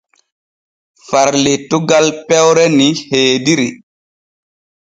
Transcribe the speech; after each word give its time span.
Far 1.09 1.29
lettugal 1.43 2.07
peyre 2.27 2.65
ni 2.77 2.89
heediri. 3.09 3.69